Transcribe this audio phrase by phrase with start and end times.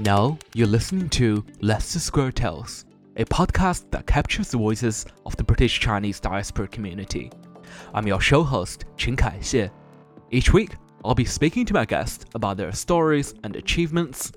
[0.00, 5.44] Now you're listening to Leicester Square Tales, a podcast that captures the voices of the
[5.44, 7.30] British Chinese diaspora community.
[7.92, 9.70] I'm your show host, Qin Kaixie.
[10.30, 14.32] Each week, I'll be speaking to my guests about their stories and achievements,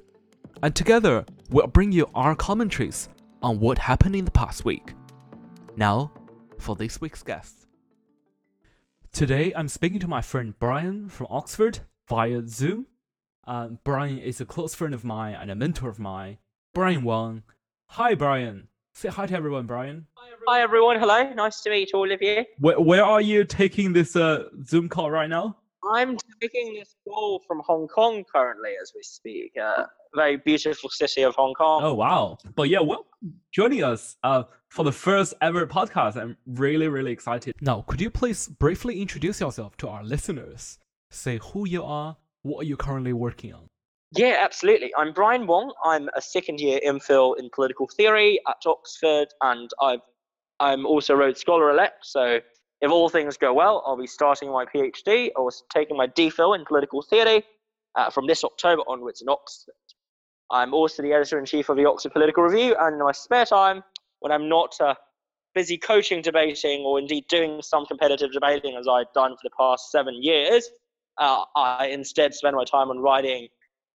[0.61, 3.07] and together we'll bring you our commentaries
[3.41, 4.93] on what happened in the past week.
[5.77, 6.11] Now,
[6.59, 7.67] for this week's guest.
[9.13, 12.87] Today, I'm speaking to my friend Brian from Oxford via Zoom.
[13.45, 16.37] Uh, Brian is a close friend of mine and a mentor of mine.
[16.73, 17.43] Brian Wang.
[17.87, 18.67] Hi, Brian.
[18.93, 20.05] Say hi to everyone, Brian.
[20.47, 21.33] Hi everyone, hello.
[21.33, 22.45] Nice to meet all of you.
[22.59, 25.57] Where, where are you taking this uh, Zoom call right now?
[25.93, 29.53] I'm taking this call from Hong Kong currently as we speak.
[29.61, 29.85] Uh,
[30.15, 31.81] very beautiful city of Hong Kong.
[31.83, 32.37] Oh wow!
[32.55, 33.07] But yeah, well,
[33.51, 36.15] joining us uh, for the first ever podcast.
[36.15, 37.55] I'm really, really excited.
[37.61, 40.77] Now, could you please briefly introduce yourself to our listeners?
[41.09, 43.67] Say who you are, what are you currently working on?
[44.15, 44.93] Yeah, absolutely.
[44.95, 45.73] I'm Brian Wong.
[45.83, 50.01] I'm a second year MPhil in political theory at Oxford, and I've,
[50.59, 52.05] I'm also Rhodes Scholar elect.
[52.05, 52.39] So,
[52.81, 56.65] if all things go well, I'll be starting my PhD or taking my DPhil in
[56.65, 57.43] political theory
[57.95, 59.73] uh, from this October onwards in Oxford.
[60.51, 63.45] I'm also the editor in chief of the Oxford Political Review, and in my spare
[63.45, 63.83] time,
[64.19, 64.93] when I'm not uh,
[65.55, 69.89] busy coaching debating or indeed doing some competitive debating as I've done for the past
[69.89, 70.69] seven years,
[71.17, 73.47] uh, I instead spend my time on writing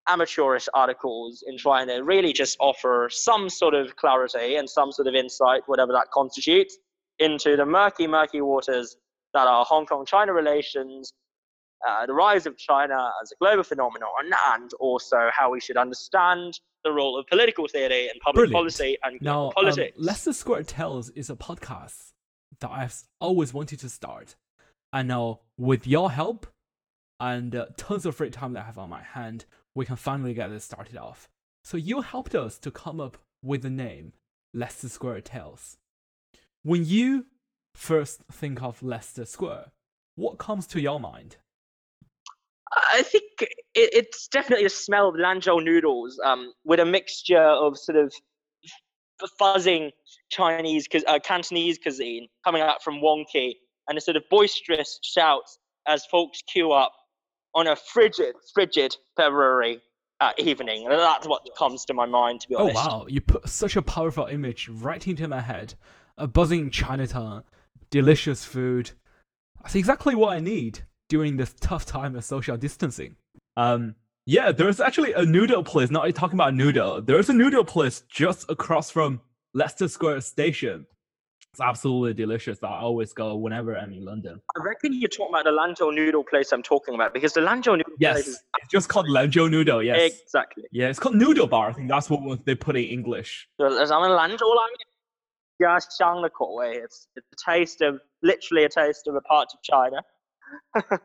[0.09, 5.07] amateurish articles in trying to really just offer some sort of clarity and some sort
[5.07, 6.79] of insight, whatever that constitutes,
[7.19, 8.97] into the murky, murky waters
[9.35, 11.13] that are Hong Kong China relations,
[11.87, 14.09] uh, the rise of China as a global phenomenon,
[14.53, 18.55] and also how we should understand the role of political theory and public Brilliant.
[18.55, 19.97] policy and Now, um, politics.
[19.99, 22.13] Leicester Square Tales is a podcast
[22.61, 24.37] that I've always wanted to start.
[24.93, 26.47] And now, with your help
[27.21, 30.35] and uh, tons of free time that I have on my hand, we can finally
[30.35, 31.29] get this started off.
[31.65, 34.13] So, you helped us to come up with the name
[34.55, 35.77] Leicester Square Tales.
[36.63, 37.27] When you
[37.75, 39.73] first think of Leicester Square,
[40.17, 41.37] what comes to your mind?
[42.93, 47.79] I think it, it's definitely the smell of Lanzhou noodles um, with a mixture of
[47.79, 48.13] sort of
[49.41, 49.91] fuzzing
[50.31, 53.57] Chinese, uh, Cantonese cuisine coming out from Wong Kei
[53.89, 56.93] and a sort of boisterous shouts as folks queue up
[57.55, 59.81] on a frigid, frigid February
[60.21, 60.85] uh, evening.
[60.85, 62.77] And that's what comes to my mind, to be honest.
[62.77, 65.75] Oh wow, you put such a powerful image right into my head.
[66.17, 67.45] A buzzing Chinatown,
[67.91, 68.91] delicious food.
[69.63, 73.17] That's exactly what I need during this tough time of social distancing.
[73.57, 73.95] Um,
[74.27, 75.91] yeah, there's actually a noodle place.
[75.91, 77.01] Not talking about noodle.
[77.01, 79.21] There's a noodle place just across from
[79.55, 80.87] Leicester Square Station.
[81.52, 82.58] It's absolutely delicious.
[82.64, 84.42] I always go whenever I'm in London.
[84.58, 87.78] I reckon you're talking about the Lanzhou noodle place I'm talking about because the Lanzhou
[87.78, 89.84] noodle Yes, place is it's just called Lanzhou Noodle.
[89.84, 90.64] Yes, exactly.
[90.72, 91.70] yeah, it's called Noodle Bar.
[91.70, 93.48] I think that's what they put in English.
[93.60, 94.78] 就是咱们兰州拉面
[95.60, 96.72] 家乡的口味。
[96.82, 100.02] It's it's a taste of literally a taste of a part of China.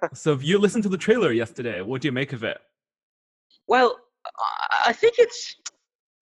[0.15, 2.59] So, if you listened to the trailer yesterday, what do you make of it?
[3.66, 5.54] Well, I- I think it's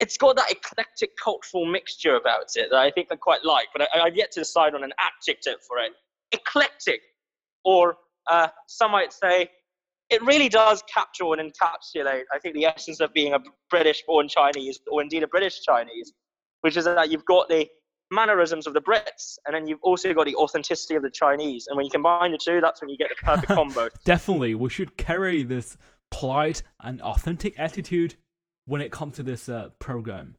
[0.01, 3.87] it's got that eclectic cultural mixture about it that I think I quite like, but
[3.93, 5.91] I, I've yet to decide on an adjective for it.
[6.31, 7.01] Eclectic,
[7.63, 7.95] or
[8.29, 9.47] uh, some might say,
[10.09, 14.79] it really does capture and encapsulate, I think, the essence of being a British-born Chinese,
[14.91, 16.11] or indeed a British Chinese,
[16.61, 17.67] which is that you've got the
[18.09, 21.77] mannerisms of the Brits, and then you've also got the authenticity of the Chinese, and
[21.77, 23.87] when you combine the two, that's when you get the perfect combo.
[24.03, 25.77] Definitely, we should carry this
[26.09, 28.15] polite and authentic attitude
[28.65, 30.35] when it comes to this uh, program.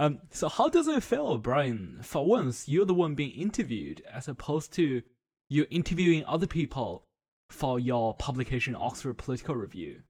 [0.00, 2.00] Um, so how does it feel, Brian?
[2.02, 5.02] For once, you're the one being interviewed, as opposed to
[5.48, 7.04] you interviewing other people
[7.50, 10.02] for your publication, Oxford Political Review.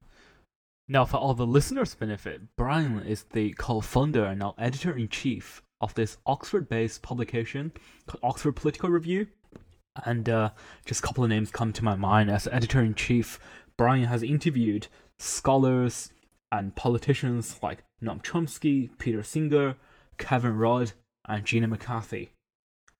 [0.88, 6.16] Now, for all the listeners' benefit, Brian is the co-founder and now editor-in-chief of this
[6.26, 7.72] Oxford-based publication
[8.06, 9.26] called Oxford Political Review.
[10.06, 10.50] And uh,
[10.86, 13.38] just a couple of names come to my mind as editor-in-chief.
[13.76, 14.86] Brian has interviewed
[15.18, 16.12] scholars
[16.52, 19.76] and politicians like Noam Chomsky, Peter Singer,
[20.18, 20.92] Kevin Rudd,
[21.26, 22.32] and Gina McCarthy.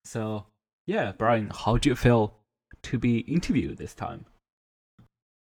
[0.05, 0.47] So,
[0.87, 2.35] yeah, Brian, how do you feel
[2.83, 4.25] to be interviewed this time?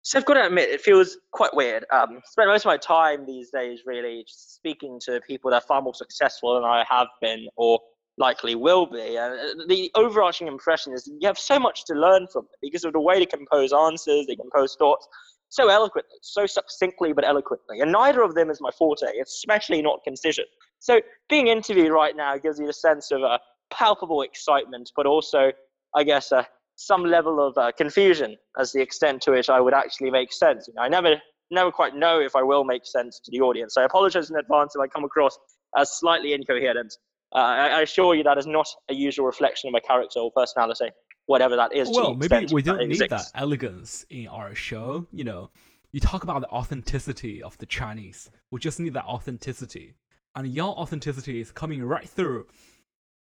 [0.03, 1.85] So I've got to admit, it feels quite weird.
[1.91, 5.83] Um, spend most of my time these days really speaking to people that are far
[5.83, 7.81] more successful than I have been or
[8.19, 9.17] likely will be.
[9.17, 12.85] And uh, the overarching impression is you have so much to learn from them because
[12.85, 15.09] of the way they compose answers, they compose thoughts
[15.49, 17.81] so eloquently, so succinctly but eloquently.
[17.81, 20.45] And neither of them is my forte, especially not concision.
[20.79, 23.41] So being interviewed right now gives you a sense of a
[23.71, 25.53] palpable excitement, but also,
[25.95, 26.45] I guess, uh,
[26.77, 30.69] some level of uh, confusion as the extent to which I would actually make sense.
[30.69, 31.21] You know, I never
[31.51, 33.75] never quite know if I will make sense to the audience.
[33.75, 35.39] So I apologize in advance if I come across
[35.77, 36.93] as slightly incoherent.
[37.35, 40.31] Uh, I, I, assure you that is not a usual reflection of my character or
[40.33, 40.91] personality,
[41.27, 41.89] whatever that is.
[41.93, 45.07] Well, maybe we don't need that elegance in our show.
[45.13, 45.51] You know,
[45.93, 48.31] you talk about the authenticity of the Chinese.
[48.51, 49.95] We just need that authenticity,
[50.35, 52.47] and your authenticity is coming right through,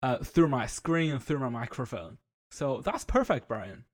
[0.03, 2.19] uh, through my screen and through my microphone.
[2.51, 3.85] So that's perfect, Brian.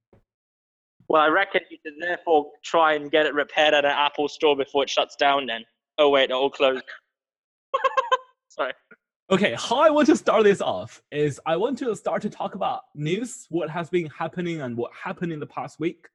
[1.08, 4.56] Well, I reckon you should therefore try and get it repaired at an Apple store
[4.56, 5.46] before it shuts down.
[5.46, 5.64] Then.
[5.98, 6.84] Oh wait, it all closed.
[8.48, 8.72] Sorry.
[9.32, 12.56] Okay, how I want to start this off is I want to start to talk
[12.56, 16.08] about news, what has been happening and what happened in the past week.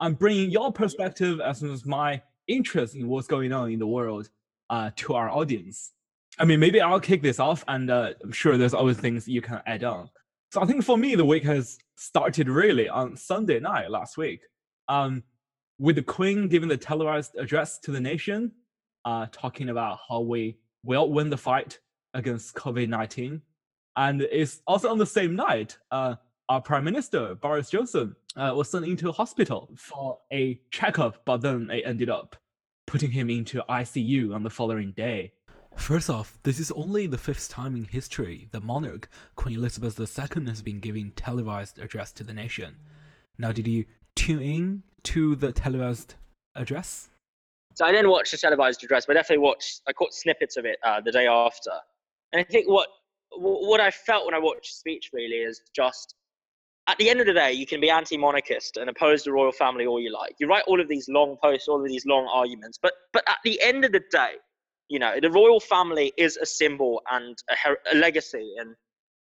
[0.00, 3.86] I'm bringing your perspective as well as my interest in what's going on in the
[3.86, 4.30] world
[4.68, 5.92] uh, to our audience.
[6.40, 9.40] I mean, maybe I'll kick this off, and uh, I'm sure there's other things you
[9.40, 10.10] can add on.
[10.50, 14.40] So I think for me, the week has started really on Sunday night last week,
[14.88, 15.22] um,
[15.78, 18.50] with the Queen giving the televised address to the nation,
[19.04, 21.78] uh, talking about how we will win the fight
[22.14, 23.42] against COVID 19.
[23.96, 26.16] And it's also on the same night, uh,
[26.48, 31.70] our Prime Minister, Boris Johnson, uh, was sent into hospital for a checkup, but then
[31.70, 32.36] it ended up
[32.86, 35.32] putting him into ICU on the following day.
[35.76, 40.46] First off, this is only the fifth time in history the monarch, Queen Elizabeth II,
[40.46, 42.76] has been giving televised address to the nation.
[43.38, 46.14] Now, did you tune in to the televised
[46.54, 47.10] address?
[47.74, 49.82] So I didn't watch the televised address, but I definitely watched.
[49.86, 51.72] I caught snippets of it uh, the day after,
[52.36, 52.88] and I think what
[53.38, 56.14] what I felt when I watched the speech really is just
[56.88, 59.86] at the end of the day, you can be anti-monarchist and oppose the royal family
[59.86, 60.34] all you like.
[60.38, 63.38] You write all of these long posts, all of these long arguments, but but at
[63.44, 64.32] the end of the day,
[64.88, 68.74] you know, the royal family is a symbol and a, her- a legacy in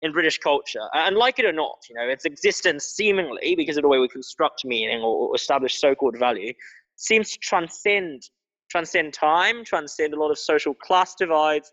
[0.03, 0.87] in British culture.
[0.95, 4.09] And like it or not, you know, its existence seemingly because of the way we
[4.09, 6.53] construct meaning or, or establish so-called value
[6.97, 8.23] seems to transcend
[8.71, 11.71] transcend time, transcend a lot of social class divides,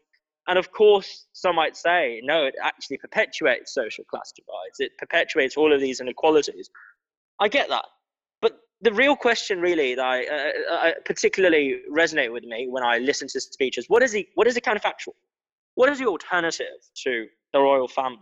[0.47, 4.79] and of course, some might say, no, it actually perpetuates social class divides.
[4.79, 6.69] It perpetuates all of these inequalities.
[7.39, 7.85] I get that.
[8.41, 12.97] But the real question, really, that I, uh, uh, particularly resonate with me when I
[12.97, 15.13] listen to speeches, what is the what is the counterfactual?
[15.75, 16.65] What is the alternative
[17.03, 18.19] to the royal family?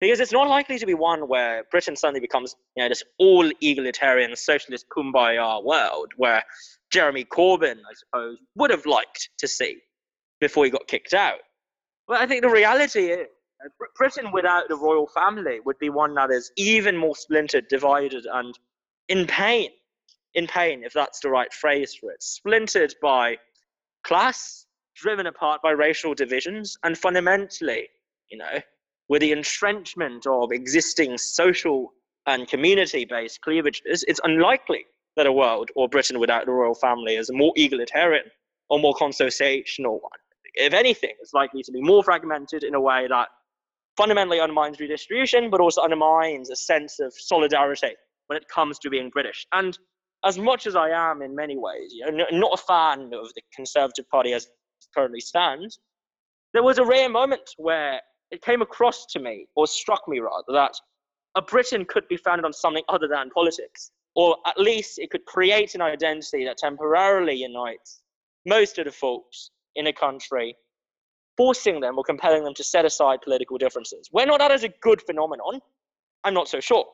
[0.00, 3.50] Because it's not likely to be one where Britain suddenly becomes, you know, this all
[3.62, 6.44] egalitarian socialist kumbaya world where
[6.90, 9.78] Jeremy Corbyn, I suppose, would have liked to see
[10.40, 11.38] before he got kicked out.
[12.06, 13.28] But I think the reality is
[13.96, 18.58] Britain without the royal family would be one that is even more splintered, divided, and
[19.08, 19.70] in pain.
[20.34, 22.22] In pain, if that's the right phrase for it.
[22.22, 23.38] Splintered by
[24.02, 24.66] class,
[24.96, 27.88] driven apart by racial divisions, and fundamentally,
[28.30, 28.60] you know,
[29.08, 31.92] with the entrenchment of existing social
[32.26, 34.84] and community based cleavages, it's unlikely
[35.16, 38.24] that a world or Britain without the royal family is a more egalitarian
[38.70, 40.18] or more consociational one.
[40.54, 43.28] If anything, it's likely to be more fragmented in a way that
[43.96, 47.94] fundamentally undermines redistribution, but also undermines a sense of solidarity
[48.26, 49.46] when it comes to being British.
[49.52, 49.78] And
[50.24, 53.42] as much as I am in many ways, you know, not a fan of the
[53.54, 54.50] Conservative Party as it
[54.94, 55.78] currently stands,
[56.52, 58.00] there was a rare moment where
[58.30, 60.74] it came across to me, or struck me rather, that
[61.36, 65.24] a Britain could be founded on something other than politics, or at least it could
[65.26, 68.00] create an identity that temporarily unites
[68.46, 70.56] most of the folks in a country,
[71.36, 74.08] forcing them or compelling them to set aside political differences.
[74.10, 75.60] Whether or not that is a good phenomenon,
[76.24, 76.86] I'm not so sure.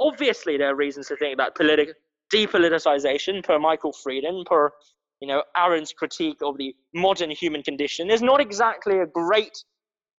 [0.00, 1.92] Obviously, there are reasons to think that politi-
[2.32, 4.70] depoliticization, per Michael Freeden, per
[5.20, 9.64] you know Arendt's critique of the modern human condition, is not exactly a great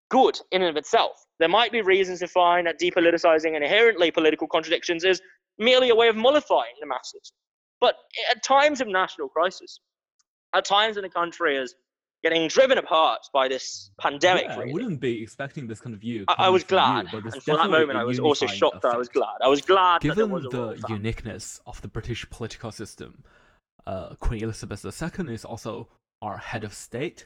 [0.10, 1.26] good in and of itself.
[1.40, 5.22] There might be reasons to find that depoliticizing inherently political contradictions is
[5.58, 7.32] merely a way of mollifying the masses.
[7.80, 7.96] But
[8.30, 9.80] at times of national crisis,
[10.54, 11.76] at times when the country is
[12.24, 14.46] getting driven apart by this pandemic.
[14.46, 14.72] Yeah, really.
[14.72, 16.26] I wouldn't be expecting this kind of view.
[16.28, 18.84] I, I was glad, you, and for that moment, I was also shocked effect.
[18.84, 19.38] that I was glad.
[19.42, 20.02] I was glad.
[20.02, 23.24] Given the uniqueness of the British political system,
[23.88, 25.88] uh, Queen Elizabeth II is also
[26.22, 27.26] our head of state.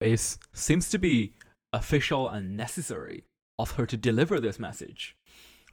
[0.00, 1.34] It seems to be
[1.72, 3.24] official and necessary
[3.58, 5.16] of her to deliver this message.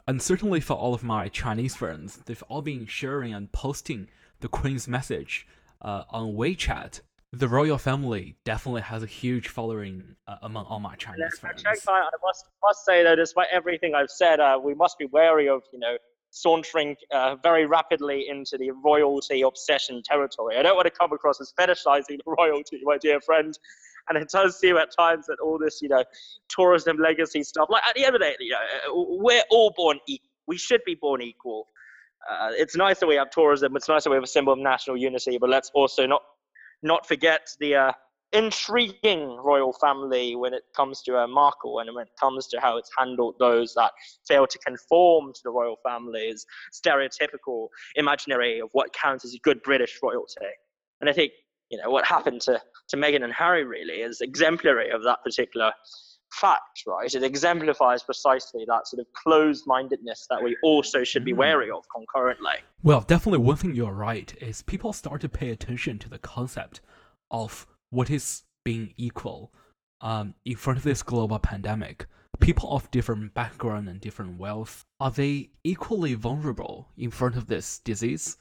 [0.07, 4.07] And certainly for all of my Chinese friends, they've all been sharing and posting
[4.39, 5.47] the Queen's message
[5.81, 7.01] uh, on WeChat
[7.33, 11.63] the royal family definitely has a huge following uh, among all my Chinese friends.
[11.65, 11.71] I
[12.23, 15.79] must, must say that despite everything I've said, uh, we must be wary of, you
[15.79, 15.97] know,
[16.29, 20.57] sauntering uh, very rapidly into the royalty obsession territory.
[20.57, 23.57] I don't want to come across as fetishizing the royalty, my dear friend.
[24.09, 26.05] And it does seem at times that all this, you know,
[26.47, 29.99] tourism legacy stuff, like at the end of the day, you know, we're all born
[30.07, 30.29] equal.
[30.47, 31.67] We should be born equal.
[32.29, 33.75] uh, it's nice that we have tourism.
[33.75, 36.21] It's nice that we have a symbol of national unity, but let's also not
[36.83, 37.91] not forget the uh,
[38.33, 42.77] intriguing royal family when it comes to uh, Markle and when it comes to how
[42.77, 43.91] it's handled those that
[44.27, 49.97] fail to conform to the royal family's stereotypical imaginary of what counts as good British
[50.03, 50.45] royalty.
[51.01, 51.31] And I think
[51.69, 55.71] you know what happened to to Meghan and Harry really is exemplary of that particular
[56.31, 57.13] fact, right?
[57.13, 61.39] It exemplifies precisely that sort of closed mindedness that we also should be hmm.
[61.39, 62.55] wary of concurrently.
[62.83, 66.81] Well, definitely one thing you're right is people start to pay attention to the concept
[67.31, 69.51] of what is being equal
[70.01, 72.05] um, in front of this global pandemic.
[72.39, 77.79] People of different background and different wealth, are they equally vulnerable in front of this
[77.79, 78.37] disease?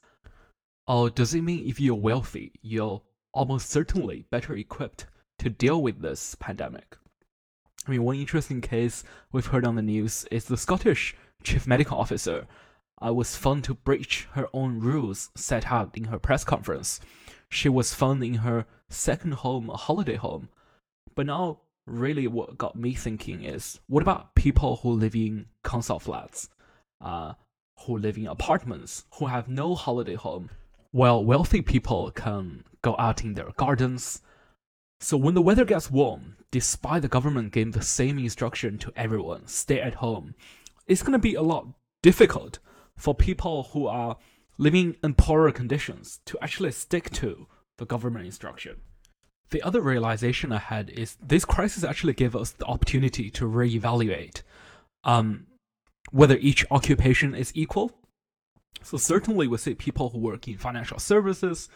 [0.87, 3.03] Or does it mean if you're wealthy, you're
[3.33, 5.07] almost certainly better equipped
[5.39, 6.97] to deal with this pandemic?
[7.87, 11.15] I mean, one interesting case we've heard on the news is the Scottish
[11.45, 12.47] chief medical officer
[13.05, 17.01] uh, was found to breach her own rules set out in her press conference.
[17.49, 20.49] She was found in her second home, a holiday home.
[21.15, 26.01] But now, really, what got me thinking is what about people who live in council
[26.01, 26.49] flats,
[27.01, 27.35] uh,
[27.81, 30.51] who live in apartments, who have no holiday home?
[30.93, 34.23] Well, wealthy people can go out in their gardens,
[35.01, 39.47] so when the weather gets warm, despite the government giving the same instruction to everyone,
[39.47, 40.35] stay at home,
[40.87, 41.67] it's going to be a lot
[42.03, 42.59] difficult
[42.97, 44.17] for people who are
[44.59, 48.77] living in poorer conditions to actually stick to the government instruction.
[49.51, 54.43] The other realization I had is this crisis actually gave us the opportunity to reevaluate
[55.05, 55.47] um,
[56.11, 57.93] whether each occupation is equal.
[58.83, 61.69] So certainly we see people who work in financial services,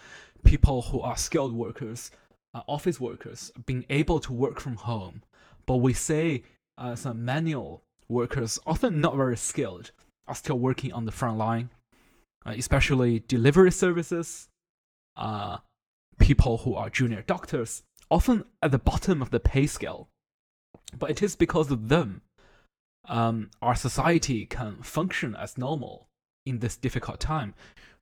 [0.42, 2.10] people who are skilled workers,
[2.54, 5.22] uh, office workers being able to work from home,
[5.66, 6.42] but we say
[6.78, 9.92] uh, some manual workers, often not very skilled,
[10.26, 11.70] are still working on the front line,
[12.46, 14.48] uh, especially delivery services,
[15.16, 15.58] uh,
[16.18, 20.08] people who are junior doctors, often at the bottom of the pay scale.
[20.98, 22.22] But it is because of them
[23.08, 26.08] um, our society can function as normal
[26.46, 27.54] in this difficult time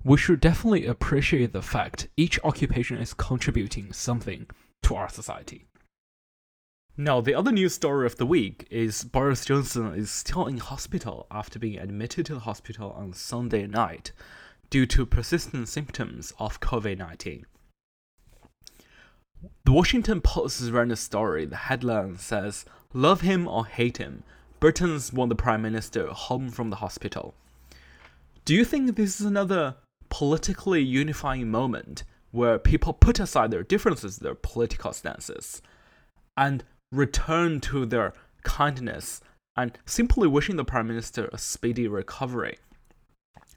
[0.04, 4.46] we should definitely appreciate the fact each occupation is contributing something
[4.82, 5.66] to our society.
[6.96, 11.26] Now, the other news story of the week is Boris Johnson is still in hospital
[11.30, 14.10] after being admitted to the hospital on Sunday night
[14.70, 17.46] due to persistent symptoms of COVID 19.
[19.64, 21.44] The Washington Post ran a story.
[21.44, 24.24] The headline says, Love him or hate him,
[24.58, 27.34] Britain's won the Prime Minister home from the hospital.
[28.44, 29.76] Do you think this is another
[30.08, 35.62] politically unifying moment where people put aside their differences, their political stances,
[36.36, 38.12] and return to their
[38.42, 39.20] kindness
[39.56, 42.58] and simply wishing the Prime Minister a speedy recovery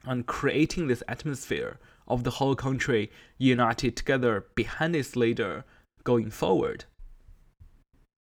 [0.04, 1.78] and creating this atmosphere
[2.08, 5.64] of the whole country united together behind its leader
[6.02, 6.84] going forward.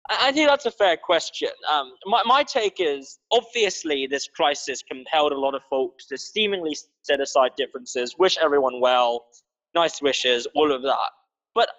[0.09, 1.49] I think that's a fair question.
[1.71, 6.75] Um, my, my take is obviously this crisis compelled a lot of folks to seemingly
[7.03, 9.25] set aside differences, wish everyone well,
[9.73, 11.09] nice wishes, all of that.
[11.55, 11.69] But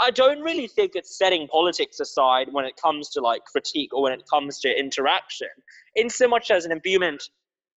[0.00, 4.02] I don't really think it's setting politics aside when it comes to like critique or
[4.02, 5.48] when it comes to interaction,
[5.94, 7.22] in so much as an imbuement.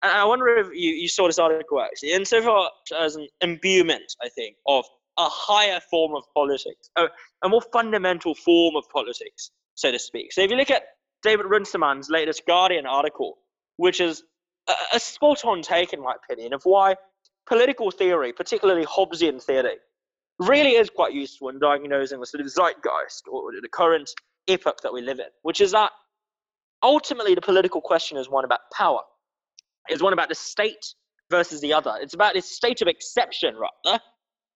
[0.00, 4.14] I wonder if you, you saw this article actually, in so far as an imbuement,
[4.22, 4.86] I think, of
[5.18, 7.08] a higher form of politics, a,
[7.44, 10.32] a more fundamental form of politics so to speak.
[10.32, 10.82] So if you look at
[11.22, 13.38] David Runciman's latest Guardian article,
[13.76, 14.24] which is
[14.68, 16.96] a, a spot on take, in my opinion, of why
[17.46, 19.76] political theory, particularly Hobbesian theory,
[20.40, 24.10] really is quite useful in diagnosing the sort of zeitgeist or the current
[24.48, 25.92] epoch that we live in, which is that
[26.82, 29.00] ultimately the political question is one about power.
[29.88, 30.94] It's one about the state
[31.30, 31.94] versus the other.
[32.00, 34.00] It's about this state of exception, rather,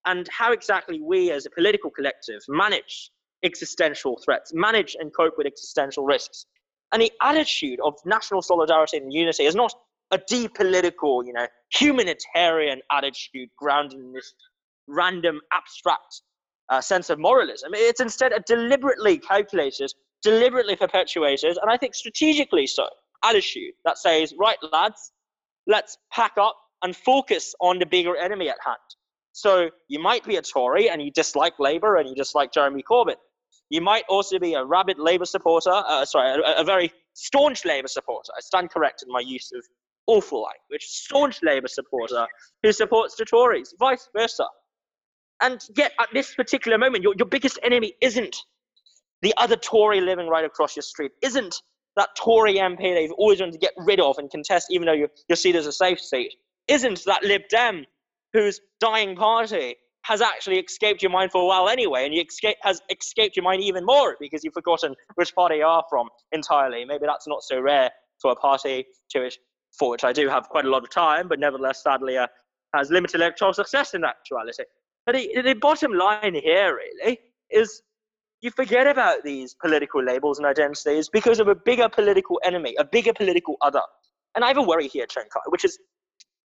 [0.05, 3.11] and how exactly we as a political collective manage
[3.45, 6.47] existential threats, manage and cope with existential risks.
[6.93, 9.75] And the attitude of national solidarity and unity is not
[10.11, 14.35] a depolitical, you know, humanitarian attitude grounded in this
[14.87, 16.23] random, abstract
[16.69, 17.73] uh, sense of moralism.
[17.75, 22.87] It's instead a deliberately calculated, deliberately perpetuated, and I think strategically so,
[23.25, 25.13] attitude that says, right, lads,
[25.67, 28.77] let's pack up and focus on the bigger enemy at hand.
[29.33, 33.17] So you might be a Tory and you dislike Labour and you dislike Jeremy Corbyn.
[33.73, 37.89] You might also be a rabid Labour supporter, uh, sorry, a, a, very staunch Labour
[37.89, 38.31] supporter.
[38.37, 39.65] I stand corrected in my use of
[40.07, 40.85] awful language.
[40.85, 42.27] Staunch Labour supporter
[42.63, 44.45] who supports the Tories, vice versa.
[45.41, 48.37] And yet, at this particular moment, your, your biggest enemy isn't
[49.23, 51.63] the other Tory living right across your street, isn't
[51.97, 54.93] that Tory MP that you've always wanted to get rid of and contest, even though
[54.93, 56.35] you, you see there's a safe seat.
[56.69, 57.87] isn't that Lib Dem
[58.35, 62.57] whose dying party has actually escaped your mind for a while anyway, and you escape,
[62.63, 66.85] has escaped your mind even more because you've forgotten which party you are from entirely.
[66.85, 67.91] Maybe that's not so rare
[68.21, 69.39] for a party to which,
[69.79, 72.27] for which I do have quite a lot of time, but nevertheless, sadly, uh,
[72.75, 74.65] has limited electoral success in actuality.
[75.07, 77.19] But the, the bottom line here, really,
[77.51, 77.83] is
[78.41, 82.85] you forget about these political labels and identities because of a bigger political enemy, a
[82.85, 83.83] bigger political other.
[84.35, 85.79] And I have a worry here, Chenkai, which is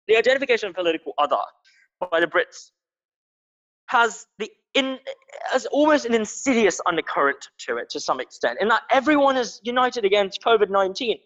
[0.08, 1.36] the identification of political other
[2.10, 2.70] by the Brits
[3.86, 4.98] has the in
[5.52, 10.04] has almost an insidious undercurrent to it to some extent, in that everyone is united
[10.04, 11.18] against COVID nineteen.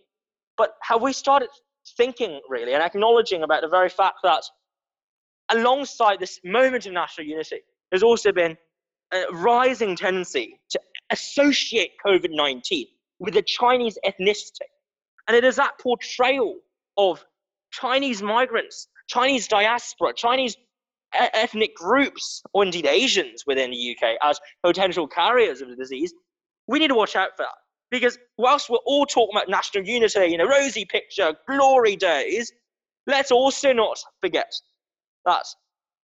[0.57, 1.49] But have we started
[1.97, 4.43] thinking really and acknowledging about the very fact that
[5.50, 8.57] alongside this moment of national unity, there's also been
[9.12, 12.87] a rising tendency to associate COVID 19
[13.19, 14.69] with the Chinese ethnicity.
[15.26, 16.57] And it is that portrayal
[16.97, 17.25] of
[17.73, 20.57] Chinese migrants, Chinese diaspora, Chinese
[21.12, 26.12] ethnic groups, or indeed Asians within the UK as potential carriers of the disease,
[26.67, 27.49] we need to watch out for that.
[27.90, 32.52] Because whilst we're all talking about national unity in a rosy picture, glory days,
[33.07, 34.52] let's also not forget
[35.25, 35.45] that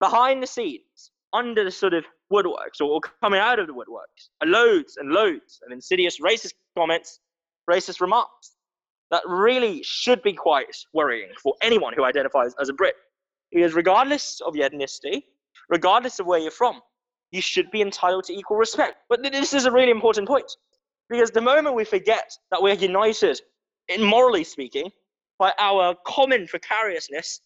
[0.01, 4.49] behind the scenes, under the sort of woodworks or coming out of the woodworks are
[4.49, 7.21] loads and loads of insidious racist comments,
[7.71, 8.53] racist remarks
[9.11, 12.95] that really should be quite worrying for anyone who identifies as a Brit.
[13.57, 15.23] Because regardless of your ethnicity,
[15.71, 16.83] regardless of where you're from,
[17.31, 18.97] you should be entitled to equal respect.
[19.09, 20.53] But this is a really important point.
[21.09, 23.41] Because the moment we forget that we're united,
[23.89, 24.91] in morally speaking,
[25.39, 27.41] by our common precariousness,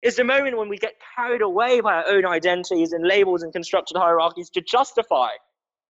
[0.00, 3.52] is the moment when we get carried away by our own identities and labels and
[3.52, 5.28] constructed hierarchies to justify,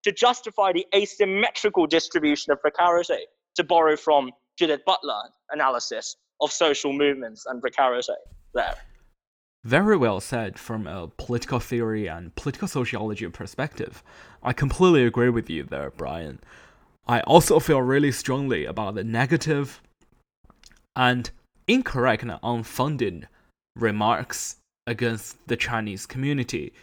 [0.03, 3.25] to justify the asymmetrical distribution of precarity,
[3.55, 8.11] to borrow from Judith Butler analysis of social movements and precarity
[8.53, 8.75] there.
[9.63, 14.03] Very well said from a political theory and political sociology perspective.
[14.41, 16.39] I completely agree with you there, Brian.
[17.07, 19.81] I also feel really strongly about the negative
[20.95, 21.29] and
[21.67, 23.27] incorrect and unfounded
[23.75, 24.57] remarks
[24.87, 26.73] against the Chinese community.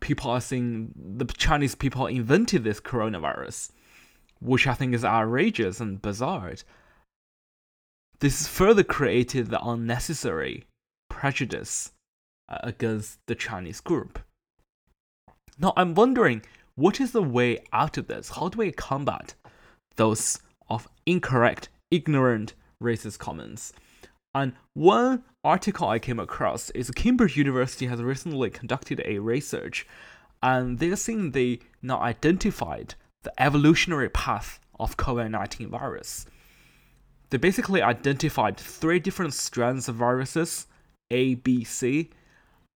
[0.00, 3.70] People are saying the Chinese people invented this coronavirus,
[4.40, 6.52] which I think is outrageous and bizarre.
[8.18, 10.66] This further created the unnecessary
[11.08, 11.92] prejudice
[12.50, 14.18] Uh, against the Chinese group.
[15.56, 16.42] Now, I'm wondering
[16.74, 18.30] what is the way out of this?
[18.30, 19.34] How do we combat
[19.94, 23.72] those of incorrect, ignorant, racist comments?
[24.34, 29.86] And one article I came across is Cambridge University has recently conducted a research,
[30.42, 36.26] and they're saying they now identified the evolutionary path of COVID-19 virus.
[37.28, 40.66] They basically identified three different strands of viruses,
[41.12, 42.10] A, B, C.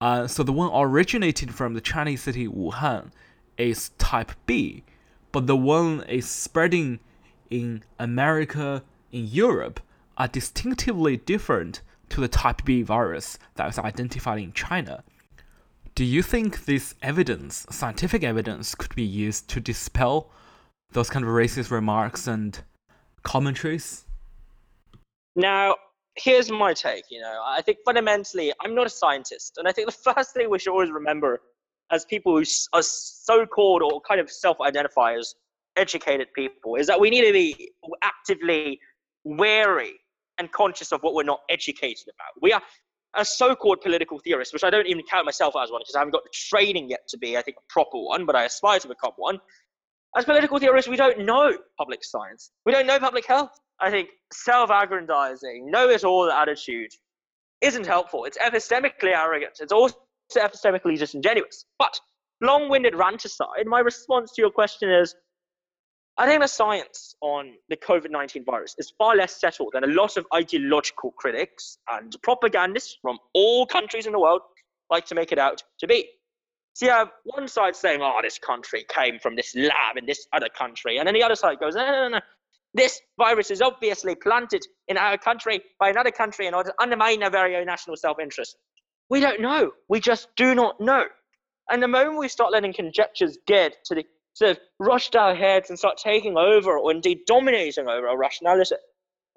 [0.04, 3.10] Uh, so the one originated from the Chinese city Wuhan
[3.56, 4.84] is type B,
[5.32, 7.00] but the one is spreading
[7.48, 9.80] in America, in Europe,
[10.18, 15.02] are distinctively different to the type B virus that was identified in China.
[15.94, 20.30] Do you think this evidence, scientific evidence, could be used to dispel
[20.92, 22.60] those kind of racist remarks and
[23.22, 24.04] commentaries?
[25.34, 25.76] Now,
[26.16, 27.04] here's my take.
[27.10, 30.50] You know, I think fundamentally, I'm not a scientist, and I think the first thing
[30.50, 31.40] we should always remember,
[31.90, 35.34] as people who are so-called or kind of self-identify as
[35.76, 37.70] educated people, is that we need to be
[38.02, 38.78] actively
[39.24, 39.94] wary
[40.38, 42.40] and conscious of what we're not educated about.
[42.40, 42.62] We are
[43.16, 46.12] a so-called political theorist, which I don't even count myself as one because I haven't
[46.12, 48.88] got the training yet to be, I think, a proper one, but I aspire to
[48.88, 49.38] become one.
[50.16, 52.50] As political theorists, we don't know public science.
[52.66, 53.50] We don't know public health.
[53.80, 56.90] I think self-aggrandizing, know-it-all attitude
[57.60, 58.24] isn't helpful.
[58.24, 59.58] It's epistemically arrogant.
[59.60, 59.96] It's also
[60.36, 61.64] epistemically disingenuous.
[61.78, 61.98] But
[62.40, 65.14] long-winded rant aside, my response to your question is
[66.16, 69.88] I think the science on the COVID 19 virus is far less settled than a
[69.88, 74.42] lot of ideological critics and propagandists from all countries in the world
[74.90, 76.08] like to make it out to be.
[76.74, 80.26] So you have one side saying, oh, this country came from this lab in this
[80.32, 80.98] other country.
[80.98, 82.20] And then the other side goes, no, no, no, no.
[82.74, 87.22] This virus is obviously planted in our country by another country in order to undermine
[87.22, 88.56] our very own national self interest.
[89.08, 89.70] We don't know.
[89.88, 91.04] We just do not know.
[91.70, 95.70] And the moment we start letting conjectures get to the sort of rushed our heads
[95.70, 98.74] and start taking over or indeed dominating over our rationality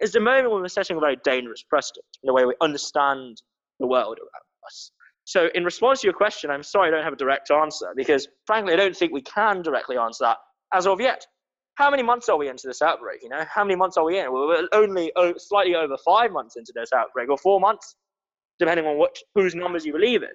[0.02, 3.41] is the moment when we're setting a very dangerous precedent in the way we understand
[3.80, 4.91] the world around us.
[5.26, 8.28] So, in response to your question, I'm sorry I don't have a direct answer because,
[8.45, 10.38] frankly, I don't think we can directly answer that
[10.73, 11.26] as of yet.
[11.77, 13.21] How many months are we into this outbreak?
[13.21, 14.31] You know, how many months are we in?
[14.33, 17.95] We're only slightly over five months into this outbreak, or four months.
[18.59, 20.29] depending on what whose numbers you believe in.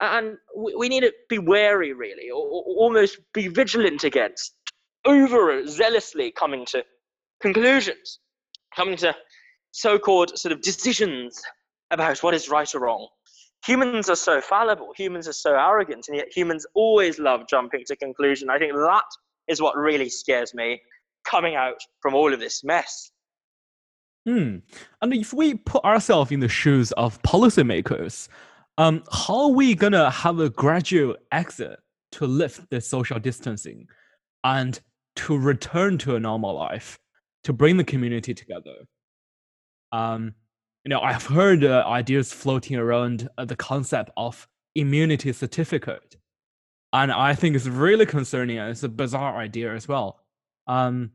[0.00, 4.52] And we, need to be wary, really, or, or almost be vigilant against
[5.06, 6.84] over zealously coming to
[7.40, 8.18] conclusions,
[8.74, 9.14] coming to
[9.70, 11.40] so-called sort of decisions
[11.90, 13.08] about what is right or wrong.
[13.64, 17.96] Humans are so fallible, humans are so arrogant, and yet humans always love jumping to
[17.96, 18.50] conclusion.
[18.50, 19.02] I think that
[19.48, 20.80] is what really scares me
[21.24, 23.10] coming out from all of this mess.
[24.26, 24.58] Hmm.
[25.00, 28.28] And if we put ourselves in the shoes of policymakers,
[28.78, 31.78] um, how are we gonna have a gradual exit
[32.12, 33.86] to lift the social distancing
[34.44, 34.80] and
[35.16, 36.98] to return to a normal life,
[37.44, 38.74] to bring the community together?
[39.92, 40.34] Um,
[40.84, 46.16] you know, I've heard uh, ideas floating around uh, the concept of immunity certificate,
[46.92, 50.20] and I think it's really concerning it's a bizarre idea as well.
[50.66, 51.10] Um,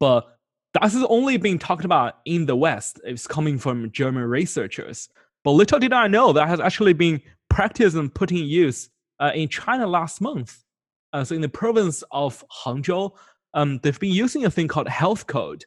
[0.00, 0.38] but
[0.72, 3.00] that's only being talked about in the West.
[3.04, 5.08] It's coming from German researchers.
[5.44, 8.88] But little did I know that has actually been practiced and put in use
[9.20, 10.64] uh, in China last month.
[11.12, 13.12] Uh, so in the province of Hangzhou,
[13.52, 15.64] um, they've been using a thing called health code,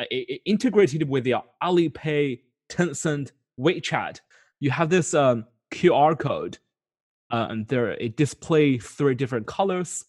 [0.00, 4.20] uh, it, it integrated with the Alipay, Tencent, WeChat.
[4.58, 6.58] You have this um, QR code,
[7.30, 10.04] uh, and there it displays three different colors.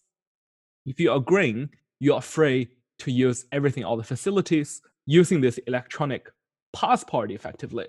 [0.84, 2.68] If you are green, you are free
[3.00, 6.30] to use everything, all the facilities using this electronic
[6.72, 7.88] passport effectively.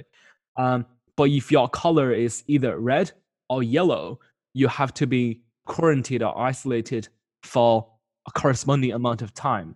[0.58, 0.86] Um,
[1.16, 3.12] but if your color is either red
[3.50, 4.20] or yellow,
[4.54, 7.08] you have to be quarantined or isolated
[7.44, 7.88] for
[8.28, 9.76] a corresponding amount of time.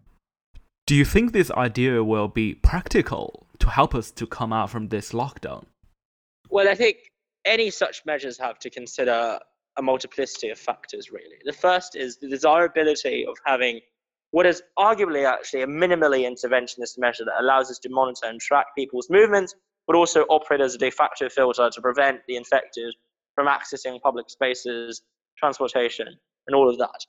[0.87, 4.89] Do you think this idea will be practical to help us to come out from
[4.89, 5.65] this lockdown?
[6.49, 6.97] Well, I think
[7.45, 9.39] any such measures have to consider
[9.77, 11.37] a multiplicity of factors, really.
[11.45, 13.79] The first is the desirability of having
[14.31, 18.67] what is arguably actually a minimally interventionist measure that allows us to monitor and track
[18.77, 19.53] people's movements,
[19.87, 22.93] but also operate as a de facto filter to prevent the infected
[23.35, 25.01] from accessing public spaces,
[25.37, 26.07] transportation,
[26.47, 27.05] and all of that.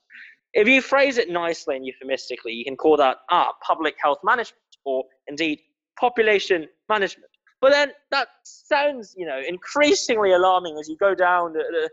[0.55, 4.59] If you phrase it nicely and euphemistically, you can call that ah, public health management
[4.85, 5.61] or indeed
[5.99, 7.31] population management.
[7.63, 11.91] But then that sounds, you know, increasingly alarming as you go down the,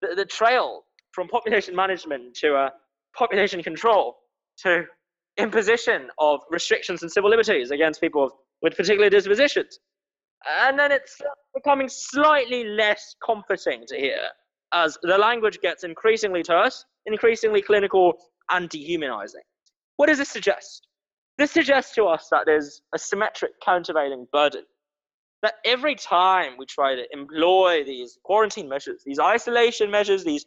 [0.00, 2.70] the, the trail from population management to uh,
[3.14, 4.16] population control
[4.62, 4.84] to
[5.36, 8.30] imposition of restrictions and civil liberties against people
[8.62, 9.78] with particular dispositions.
[10.62, 11.18] And then it's
[11.54, 14.20] becoming slightly less comforting to hear
[14.72, 18.14] as the language gets increasingly terse, increasingly clinical,
[18.50, 19.42] and dehumanizing.
[19.96, 20.86] What does this suggest?
[21.36, 24.64] This suggests to us that there's a symmetric countervailing burden.
[25.42, 30.44] That every time we try to employ these quarantine measures, these isolation measures, these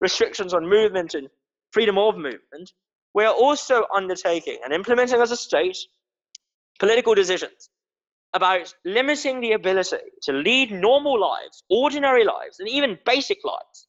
[0.00, 1.28] restrictions on movement and
[1.70, 2.72] freedom of movement,
[3.14, 5.78] we are also undertaking and implementing as a state
[6.78, 7.70] political decisions
[8.34, 13.86] about limiting the ability to lead normal lives, ordinary lives, and even basic lives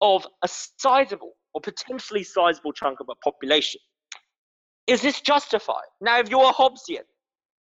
[0.00, 3.80] of a sizable or potentially sizable chunk of a population.
[4.86, 5.88] Is this justified?
[6.00, 7.04] Now, if you're a Hobbesian,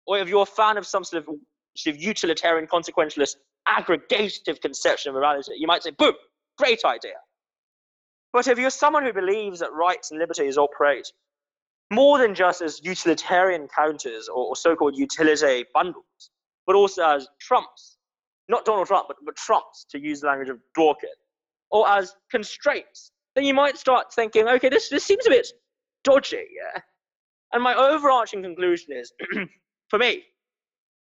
[0.06, 1.34] or if you're a fan of some sort of,
[1.78, 3.36] sort of utilitarian, consequentialist,
[3.68, 6.14] aggregative conception of morality, you might say, boom,
[6.56, 7.14] great idea.
[8.32, 11.10] But if you're someone who believes that rights and liberties operate
[11.90, 16.30] more than just as utilitarian counters or, or so-called utility bundles,
[16.66, 17.96] but also as trumps,
[18.48, 21.16] not Donald Trump, but, but trumps, to use the language of Dworkin,
[21.70, 25.46] or as constraints, then you might start thinking, okay, this, this seems a bit
[26.04, 26.80] dodgy, yeah?
[27.52, 29.12] And my overarching conclusion is,
[29.88, 30.24] for me,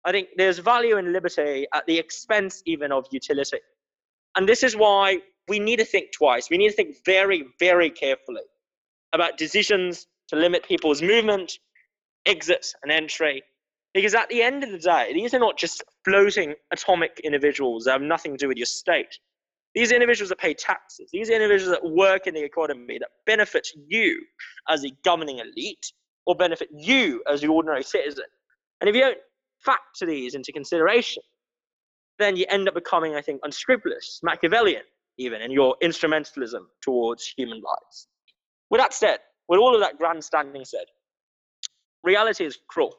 [0.05, 3.57] I think there's value in liberty at the expense even of utility.
[4.37, 6.49] And this is why we need to think twice.
[6.49, 8.43] We need to think very, very carefully
[9.13, 11.57] about decisions to limit people's movement,
[12.25, 13.41] exit, and entry.
[13.93, 17.93] Because at the end of the day, these are not just floating atomic individuals that
[17.93, 19.17] have nothing to do with your state.
[19.73, 24.21] These individuals that pay taxes, these individuals that work in the economy that benefit you
[24.69, 25.91] as a governing elite
[26.25, 28.25] or benefit you as the ordinary citizen.
[28.81, 29.17] And if you don't
[29.65, 31.23] factor these into consideration,
[32.19, 34.83] then you end up becoming, I think, unscrupulous, Machiavellian,
[35.17, 38.07] even in your instrumentalism towards human lives.
[38.69, 40.85] With that said, with all of that grandstanding said,
[42.03, 42.95] reality is cruel.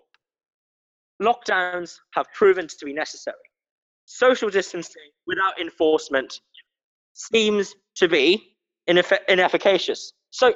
[1.22, 3.36] Lockdowns have proven to be necessary.
[4.04, 6.40] Social distancing without enforcement
[7.14, 8.56] seems to be
[8.88, 10.12] ineff- inefficacious.
[10.30, 10.52] So,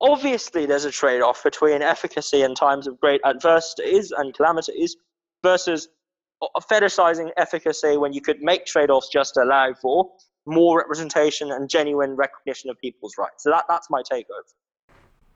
[0.00, 4.96] obviously, there's a trade off between efficacy in times of great adversities and calamities
[5.42, 5.88] versus
[6.70, 10.10] fetishizing efficacy when you could make trade offs just to allow for
[10.46, 13.44] more representation and genuine recognition of people's rights.
[13.44, 14.52] So, that, that's my takeover.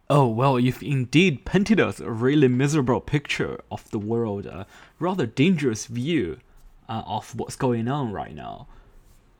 [0.08, 4.66] Oh, well, you've indeed painted us a really miserable picture of the world, a
[5.00, 6.38] rather dangerous view
[6.88, 8.68] uh, of what's going on right now.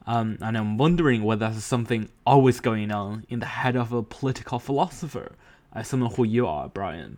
[0.05, 4.03] Um, and I'm wondering whether there's something always going on in the head of a
[4.03, 5.35] political philosopher,
[5.73, 7.17] as someone who you are, Brian.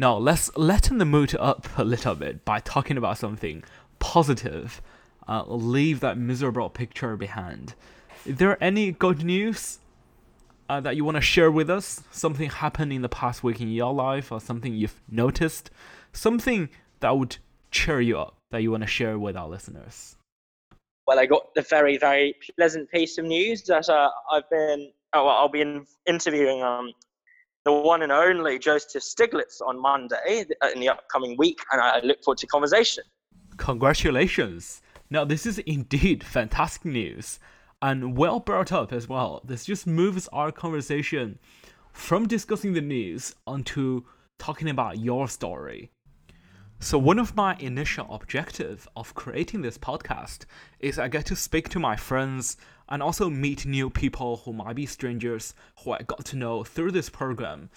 [0.00, 3.64] Now, let's lighten the mood up a little bit by talking about something
[3.98, 4.80] positive.
[5.26, 7.74] Uh, leave that miserable picture behind.
[8.24, 9.80] Is there any good news
[10.68, 12.04] uh, that you want to share with us?
[12.12, 15.68] Something happened in the past week in your life, or something you've noticed?
[16.12, 16.68] Something
[17.00, 17.38] that would
[17.72, 20.14] cheer you up that you want to share with our listeners?
[21.08, 25.24] Well, I got the very, very pleasant piece of news that uh, I've been, oh,
[25.24, 26.92] well, I'll be in, interviewing um,
[27.68, 32.00] the one and only Joseph Stiglitz on Monday uh, in the upcoming week, and I
[32.00, 33.04] look forward to conversation.
[33.58, 34.80] Congratulations!
[35.10, 37.38] Now, this is indeed fantastic news
[37.82, 39.42] and well brought up as well.
[39.44, 41.38] This just moves our conversation
[41.92, 44.04] from discussing the news onto
[44.38, 45.90] talking about your story.
[46.80, 50.46] So one of my initial objective of creating this podcast
[50.80, 52.56] is I get to speak to my friends
[52.88, 56.92] and also meet new people who might be strangers who I got to know through
[56.92, 57.70] this program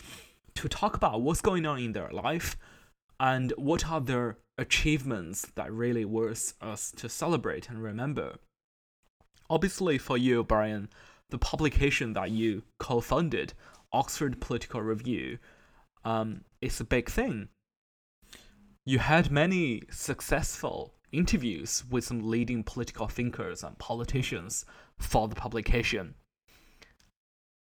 [0.55, 2.57] to talk about what's going on in their life
[3.19, 8.35] and what are their achievements that really worth us to celebrate and remember.
[9.49, 10.89] Obviously for you, Brian,
[11.29, 13.53] the publication that you co-funded,
[13.93, 15.37] Oxford Political Review,
[16.03, 17.49] um, is a big thing
[18.85, 24.65] you had many successful interviews with some leading political thinkers and politicians
[25.01, 26.15] for the publication.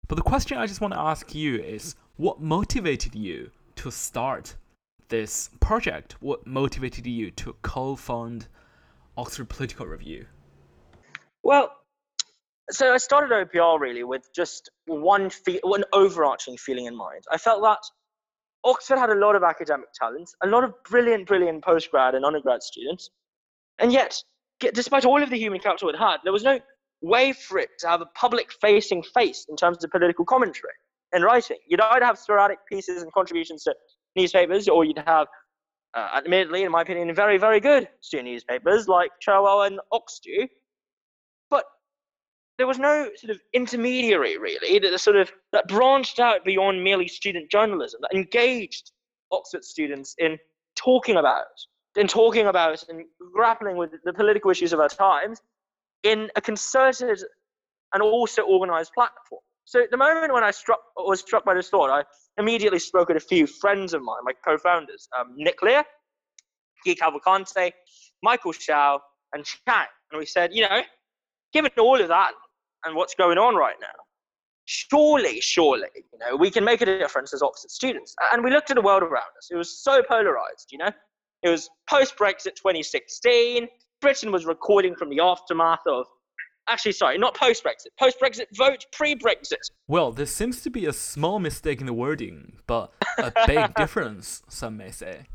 [0.08, 4.56] But the question I just want to ask you is what motivated you to start
[5.08, 6.16] this project?
[6.20, 8.48] What motivated you to co fund
[9.16, 10.26] Oxford Political Review?
[11.42, 11.72] Well,
[12.70, 17.22] so I started OPR really with just one, fe- one overarching feeling in mind.
[17.30, 17.78] I felt that
[18.64, 22.62] Oxford had a lot of academic talent, a lot of brilliant, brilliant postgrad and undergrad
[22.62, 23.10] students.
[23.78, 24.20] And yet,
[24.58, 26.58] despite all of the human capital it had, there was no
[27.02, 30.72] way for it to have a public facing face in terms of political commentary
[31.12, 31.58] and writing.
[31.68, 33.74] You'd either have sporadic pieces and contributions to
[34.16, 35.26] newspapers, or you'd have,
[35.94, 40.48] uh, admittedly, in my opinion, very, very good student newspapers like Cherwell and OxStu,
[41.50, 41.64] But
[42.58, 47.08] there was no sort of intermediary really that sort of that branched out beyond merely
[47.08, 48.92] student journalism that engaged
[49.30, 50.38] Oxford students in
[50.76, 51.44] talking about
[51.96, 53.04] in talking about and
[53.34, 55.40] grappling with the political issues of our times
[56.06, 57.22] in a concerted
[57.92, 59.40] and also organized platform.
[59.64, 62.04] So the moment when I struck was struck by this thought, I
[62.38, 65.84] immediately spoke with a few friends of mine, my co-founders, um, Nick Lear,
[66.84, 67.72] Guy Cavalcante,
[68.22, 69.00] Michael Shao,
[69.32, 69.86] and Chang.
[70.12, 70.82] And we said, you know,
[71.52, 72.32] given all of that,
[72.86, 73.86] and what's going on right now.
[74.64, 78.14] Surely, surely, you know, we can make a difference as Oxford students.
[78.32, 79.48] And we looked at the world around us.
[79.50, 80.90] It was so polarized, you know.
[81.42, 83.68] It was post Brexit 2016.
[84.00, 86.06] Britain was recording from the aftermath of
[86.68, 89.54] actually sorry not post brexit post brexit vote pre brexit
[89.86, 94.42] well there seems to be a small mistake in the wording but a big difference
[94.48, 95.26] some may say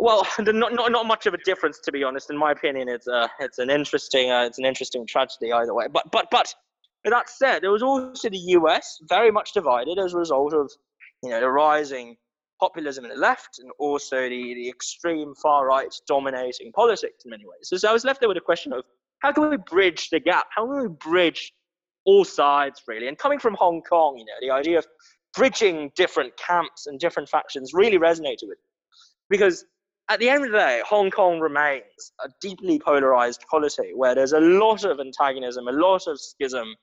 [0.00, 2.30] well, not, not not much of a difference to be honest.
[2.30, 5.86] In my opinion, it's uh, it's an interesting uh, it's an interesting tragedy either way.
[5.92, 6.54] But but but
[7.04, 8.98] that said, there was also the U.S.
[9.08, 10.70] very much divided as a result of
[11.22, 12.16] you know the rising
[12.60, 17.44] populism in the left and also the, the extreme far right dominating politics in many
[17.44, 17.62] ways.
[17.62, 18.84] So, so I was left there with a question of
[19.20, 20.46] how can we bridge the gap?
[20.54, 21.52] How can we bridge
[22.04, 23.08] all sides really?
[23.08, 24.86] And coming from Hong Kong, you know, the idea of
[25.34, 28.70] bridging different camps and different factions really resonated with me
[29.30, 29.64] because
[30.10, 34.32] at the end of the day, Hong Kong remains a deeply polarized polity where there's
[34.32, 36.74] a lot of antagonism, a lot of schism,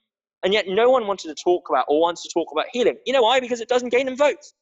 [0.42, 2.96] and yet no one wanted to talk about or wants to talk about healing.
[3.04, 3.38] You know why?
[3.38, 4.54] Because it doesn't gain them votes.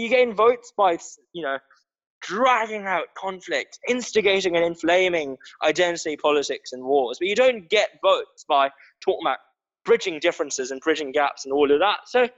[0.00, 0.98] You gain votes by,
[1.32, 1.58] you know,
[2.22, 8.44] dragging out conflict, instigating and inflaming identity politics and wars, but you don't get votes
[8.48, 9.38] by talking about
[9.84, 12.00] bridging differences and bridging gaps and all of that.
[12.06, 12.28] So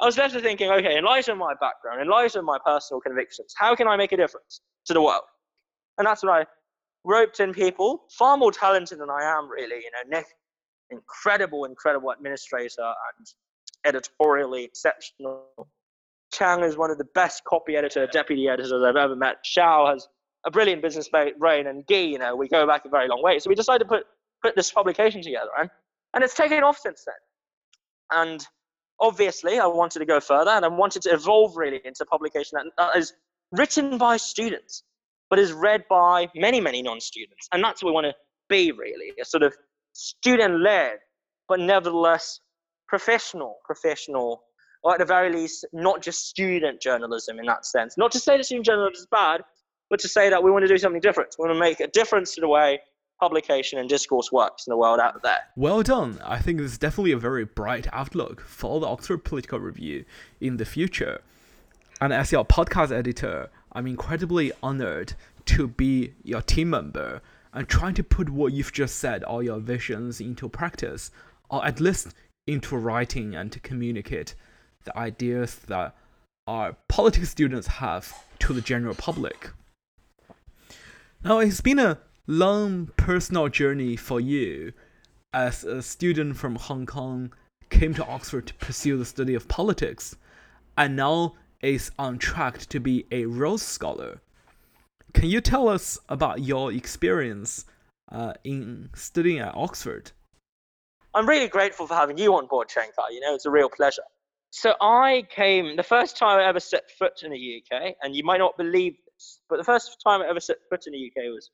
[0.00, 3.00] I was left thinking, okay, in light of my background, in light of my personal
[3.00, 4.60] convictions, how can I make a difference?
[4.86, 5.22] to the world.
[5.98, 6.46] And that's what I
[7.04, 9.76] roped in people, far more talented than I am, really.
[9.76, 10.26] You know, Nick,
[10.90, 13.26] incredible, incredible administrator and
[13.84, 15.44] editorially exceptional.
[16.32, 19.38] Chang is one of the best copy editor, deputy editors I've ever met.
[19.42, 20.06] Shao has
[20.46, 23.38] a brilliant business brain, and Guy, you know, we go back a very long way.
[23.38, 24.04] So we decided to put
[24.42, 25.70] put this publication together, and
[26.14, 27.14] and it's taken off since then.
[28.12, 28.46] And
[28.98, 32.56] obviously, I wanted to go further, and I wanted to evolve really into a publication
[32.56, 33.12] that, that is
[33.52, 34.82] written by students,
[35.28, 37.48] but is read by many, many non students.
[37.52, 38.14] And that's what we want to
[38.48, 39.54] be, really a sort of
[39.92, 40.98] student led,
[41.48, 42.40] but nevertheless
[42.88, 44.42] professional, professional,
[44.82, 47.96] or at the very least, not just student journalism in that sense.
[47.98, 49.42] Not to say that student journalism is bad,
[49.90, 51.34] but to say that we want to do something different.
[51.38, 52.80] We want to make a difference to the way
[53.20, 55.40] publication and discourse works in the world out there.
[55.56, 56.18] Well done.
[56.24, 60.06] I think this is definitely a very bright outlook for the Oxford Political Review
[60.40, 61.20] in the future.
[62.00, 65.12] And as your podcast editor, I'm incredibly honored
[65.46, 67.20] to be your team member
[67.52, 71.10] and trying to put what you've just said, all your visions, into practice,
[71.50, 72.14] or at least
[72.46, 74.34] into writing and to communicate
[74.84, 75.94] the ideas that
[76.46, 79.50] our politics students have to the general public.
[81.22, 84.72] Now, it's been a long personal journey for you
[85.32, 87.32] as a student from Hong Kong
[87.68, 90.16] came to Oxford to pursue the study of politics
[90.76, 94.20] and now is on track to be a Rhodes Scholar.
[95.12, 97.64] Can you tell us about your experience
[98.10, 100.12] uh, in studying at Oxford?
[101.14, 103.10] I'm really grateful for having you on board, Shankar.
[103.10, 104.02] You know, it's a real pleasure.
[104.50, 108.24] So I came the first time I ever set foot in the UK, and you
[108.24, 111.32] might not believe this, but the first time I ever set foot in the UK
[111.32, 111.50] was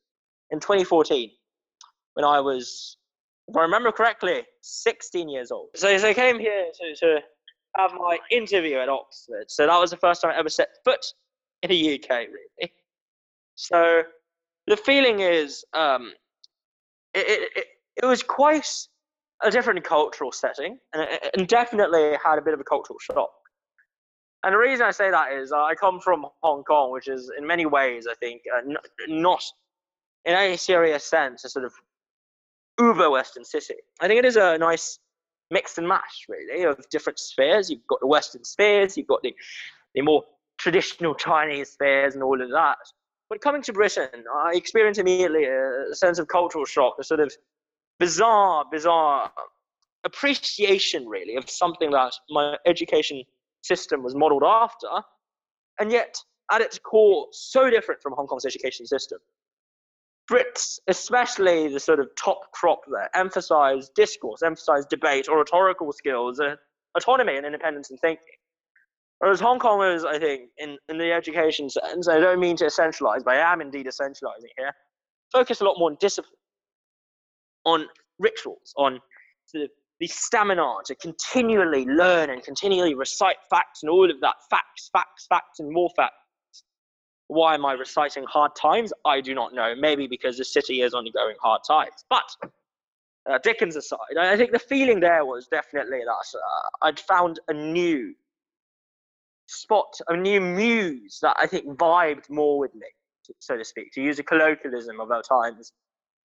[0.51, 1.31] in 2014
[2.15, 2.97] when I was,
[3.49, 5.69] if I remember correctly, 16 years old.
[5.75, 7.21] So, so I came here to, to
[7.77, 9.45] have my interview at Oxford.
[9.49, 11.05] So that was the first time I ever set foot
[11.63, 12.73] in the UK, really.
[13.57, 14.03] So
[14.67, 16.13] the feeling is, um,
[17.15, 17.67] it, it,
[18.03, 18.71] it was quite
[19.43, 23.31] a different cultural setting, and, and definitely had a bit of a cultural shock.
[24.43, 27.47] And the reason I say that is I come from Hong Kong, which is in
[27.47, 28.77] many ways, I think, uh, n-
[29.09, 29.43] not
[30.25, 31.73] in any serious sense, a sort of
[32.81, 33.75] uber Western city.
[34.01, 34.99] I think it is a nice
[35.51, 37.71] mix and match, really, of different spheres.
[37.71, 39.35] You've got the Western spheres, you've got the,
[39.95, 40.25] the more
[40.59, 42.79] traditional Chinese spheres, and all of that.
[43.29, 47.33] But coming to Britain, I experienced immediately a sense of cultural shock, a sort of
[47.99, 49.33] bizarre, bizarre
[50.05, 53.23] appreciation, really, of something that my education
[53.63, 54.89] system was modeled after,
[55.81, 56.17] and yet
[56.53, 59.19] at its core, so different from Hong Kong's education system.
[60.31, 66.57] Brits, especially the sort of top crop there, emphasize discourse, emphasize debate, oratorical skills, uh,
[66.97, 68.25] autonomy, and independence in thinking.
[69.19, 73.25] Whereas Hong Kongers, I think, in, in the education sense, I don't mean to essentialize,
[73.25, 74.73] but I am indeed essentializing here,
[75.33, 76.35] focus a lot more on discipline,
[77.67, 77.87] on
[78.19, 78.99] rituals, on
[79.45, 84.37] sort of the stamina to continually learn and continually recite facts and all of that
[84.51, 86.15] facts, facts, facts, and more facts
[87.29, 88.93] why am I reciting hard times?
[89.05, 89.75] I do not know.
[89.79, 92.05] Maybe because the city is undergoing hard times.
[92.09, 92.29] But
[93.29, 97.53] uh, Dickens aside, I think the feeling there was definitely that uh, I'd found a
[97.53, 98.15] new
[99.49, 102.87] spot, a new muse that I think vibed more with me,
[103.41, 105.73] so to speak, to use a colloquialism of our times.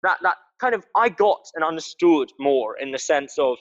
[0.04, 3.56] That, that kind of I got and understood more in the sense of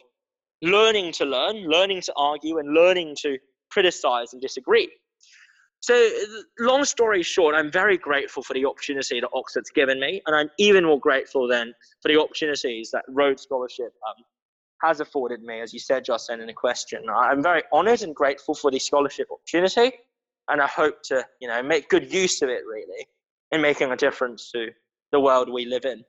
[0.62, 3.38] learning to learn, learning to argue, and learning to
[3.72, 4.90] criticize and disagree.
[5.82, 6.10] So,
[6.60, 10.50] long story short, I'm very grateful for the opportunity that Oxford's given me, and I'm
[10.58, 14.24] even more grateful then for the opportunities that Rhodes Scholarship um,
[14.82, 17.04] has afforded me, as you said, Justin, in a question.
[17.14, 19.92] I'm very honoured and grateful for the scholarship opportunity,
[20.48, 23.06] and I hope to, you know, make good use of it really
[23.52, 24.68] in making a difference to
[25.12, 26.06] the world we live in.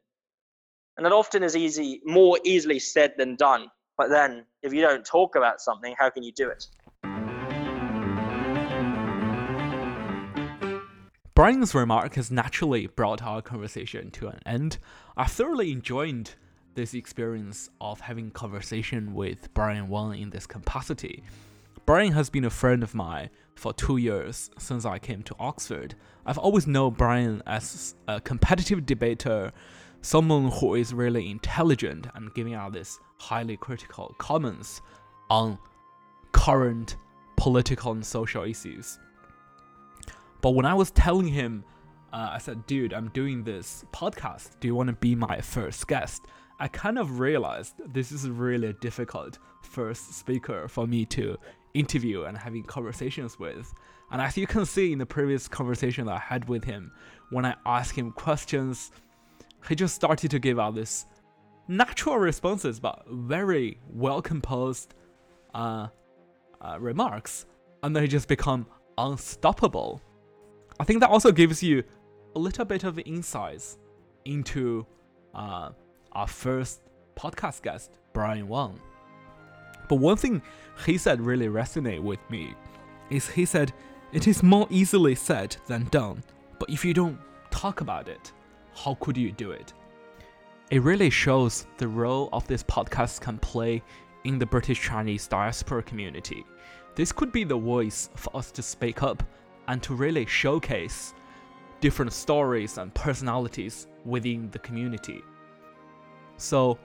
[0.97, 3.67] And that often is easy, more easily said than done.
[3.99, 6.67] But then, if you don't talk about something, how can you do it?
[11.35, 14.79] Brian's remark has naturally brought our conversation to an end.
[15.17, 16.31] I thoroughly enjoyed
[16.77, 21.25] this experience of having conversation with Brian Wong in this capacity.
[21.87, 25.97] Brian has been a friend of mine for two years since I came to Oxford.
[26.25, 29.53] I've always known Brian as a competitive debater,
[30.05, 34.83] someone who is really intelligent and giving out this highly critical comments
[35.31, 35.59] on
[36.33, 36.97] current
[37.37, 38.99] political and social issues.
[40.43, 41.65] But when I was telling him,
[42.13, 44.61] uh, I said, dude, I'm doing this podcast.
[44.61, 46.27] Do you want to be my first guest?
[46.61, 51.39] I kind of realized this is really a difficult first speaker for me to
[51.73, 53.73] interview and having conversations with.
[54.11, 56.93] And as you can see in the previous conversation that I had with him,
[57.31, 58.93] when I asked him questions,
[59.69, 61.07] he just started to give out this
[61.69, 64.95] natural responses, but very well composed
[65.55, 65.89] uh,
[66.61, 67.47] uh, remarks,
[67.83, 68.67] and then he just become
[68.99, 70.01] unstoppable.
[70.79, 71.83] I think that also gives you
[72.35, 73.79] a little bit of insights
[74.25, 74.87] into
[75.35, 75.71] uh,
[76.13, 76.83] our first
[77.17, 78.81] podcast guest, Brian Wong.
[79.89, 80.43] But one thing
[80.87, 82.55] he said really resonated with me
[83.11, 83.73] is he said,
[84.13, 86.23] It is more easily said than done,
[86.59, 87.19] but if you don't
[87.51, 88.33] talk about it,
[88.75, 89.73] how could you do it?
[90.71, 93.83] It really shows the role of this podcast can play
[94.25, 96.45] in the British Chinese diaspora community.
[96.95, 99.23] This could be the voice for us to speak up
[99.69, 101.15] and to really showcase
[101.81, 105.23] different stories and personalities within the community.
[106.37, 106.79] So,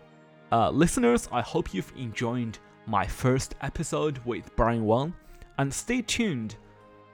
[0.51, 2.57] uh, listeners, I hope you've enjoyed
[2.89, 5.13] my first episode with Brian Wong,
[5.59, 6.55] and stay tuned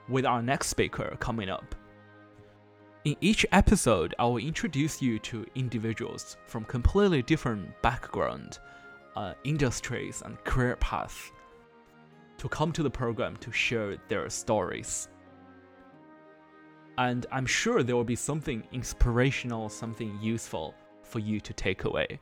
[0.08, 1.74] with our next speaker coming up.
[3.06, 8.58] In each episode, I will introduce you to individuals from completely different background,
[9.14, 11.30] uh, industries, and career paths
[12.38, 15.06] to come to the program to share their stories.
[16.98, 22.18] And I'm sure there will be something inspirational, something useful for you to take away.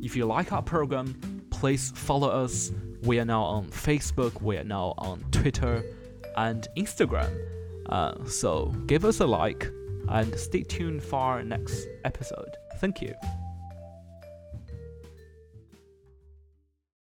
[0.00, 2.70] If you like our program, please follow us.
[3.02, 5.82] We are now on Facebook, we are now on Twitter
[6.36, 7.30] and Instagram.
[7.86, 9.70] Uh, so give us a like
[10.08, 12.56] and stay tuned for our next episode.
[12.78, 13.14] Thank you.